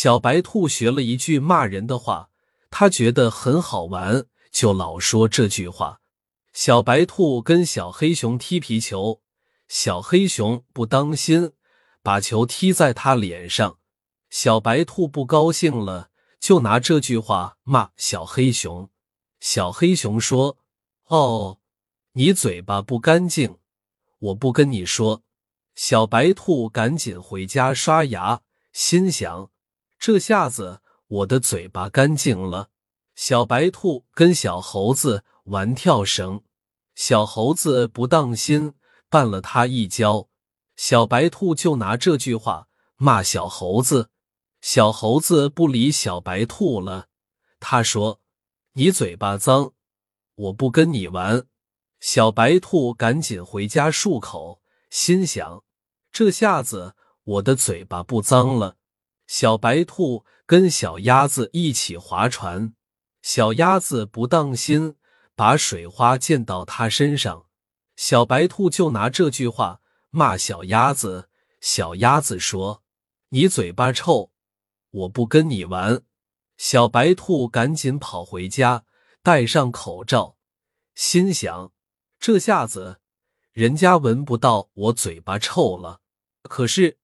[0.00, 2.30] 小白兔学了一句骂人的话，
[2.70, 6.00] 他觉得很好玩，就老说这句话。
[6.52, 9.22] 小白兔跟小黑熊踢皮球，
[9.66, 11.50] 小黑熊不当心
[12.00, 13.78] 把球踢在他脸上，
[14.30, 18.88] 小白兔不高兴了，就拿这句话骂小黑熊。
[19.40, 20.58] 小黑熊说
[21.10, 21.58] ：“哦，
[22.12, 23.56] 你嘴巴不干净，
[24.20, 25.24] 我不跟你说。”
[25.74, 28.42] 小白兔赶紧回家刷牙，
[28.72, 29.50] 心想。
[29.98, 32.70] 这下子我的嘴巴干净了。
[33.14, 36.42] 小白兔跟小猴子玩跳绳，
[36.94, 38.74] 小猴子不当心
[39.10, 40.28] 绊了他一跤，
[40.76, 44.10] 小白兔就拿这句话骂小猴子。
[44.60, 47.08] 小猴子不理小白兔了，
[47.60, 48.20] 他说
[48.74, 49.72] ：“你嘴巴脏，
[50.34, 51.46] 我不跟你玩。”
[52.00, 55.64] 小白兔赶紧回家漱口，心想：
[56.12, 58.77] 这下子我的嘴巴不脏了。
[59.28, 62.72] 小白兔跟小鸭子一起划船，
[63.20, 64.96] 小鸭子不当心
[65.36, 67.44] 把水花溅到它身上，
[67.94, 71.28] 小白兔就拿这句话骂小鸭子。
[71.60, 72.82] 小鸭子说
[73.28, 74.32] ：“你嘴巴臭，
[74.90, 76.02] 我不跟你玩。”
[76.56, 78.86] 小白兔赶紧跑回家，
[79.22, 80.38] 戴上口罩，
[80.94, 81.70] 心想：
[82.18, 83.00] 这下子
[83.52, 86.00] 人家闻不到我嘴巴臭了。
[86.44, 86.96] 可是。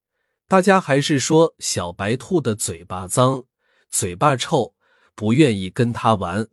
[0.47, 3.45] 大家还是说小白兔的嘴巴脏，
[3.89, 4.75] 嘴巴臭，
[5.15, 6.49] 不愿意跟他玩。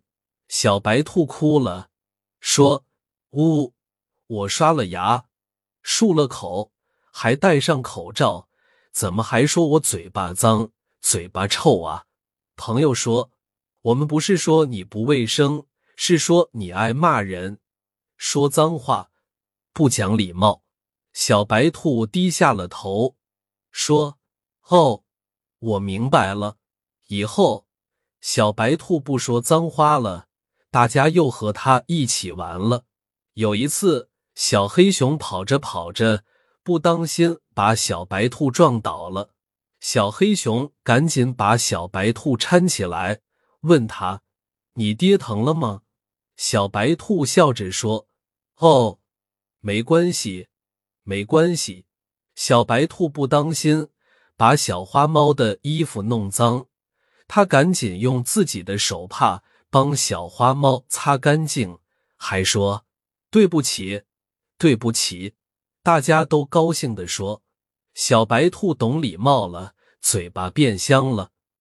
[0.47, 1.89] 小白兔哭了，
[2.39, 2.85] 说
[3.31, 3.73] ：“呜，
[4.27, 5.25] 我刷了牙，
[5.83, 6.71] 漱了口，
[7.11, 8.47] 还戴上口罩，
[8.93, 12.05] 怎么还说我嘴巴脏、嘴巴臭啊？”
[12.55, 13.29] 朋友说
[13.83, 15.65] ：“我们不是说你不卫生，
[15.97, 17.59] 是说你爱骂人，
[18.15, 19.11] 说脏话，
[19.73, 20.63] 不讲礼貌。”
[21.11, 23.17] 小白兔低下了头。
[23.71, 24.19] 说
[24.69, 25.03] ：“哦，
[25.59, 26.57] 我明白了。
[27.07, 27.67] 以后
[28.19, 30.27] 小白兔不说脏话了，
[30.69, 32.85] 大家又和他一起玩了。
[33.33, 36.23] 有一次，小黑熊跑着跑着，
[36.63, 39.33] 不当心把小白兔撞倒了。
[39.79, 43.21] 小黑熊赶紧把小白兔搀起来，
[43.61, 44.21] 问他
[44.75, 45.81] ：‘你跌疼了吗？’
[46.37, 48.07] 小白兔笑着说
[48.57, 48.99] ：‘哦，
[49.59, 50.47] 没关系，
[51.03, 51.85] 没关系。’”
[52.35, 53.87] 小白兔不当心
[54.35, 56.67] 把小花猫的衣服弄脏，
[57.27, 61.77] 它赶紧用自己的手帕帮小花猫擦干净，
[62.15, 62.85] 还说
[63.29, 64.03] ：“对不起，
[64.57, 65.35] 对不起。”
[65.83, 67.41] 大家都高兴地说
[67.93, 71.31] ：“小白兔懂礼貌了，嘴巴变香了。”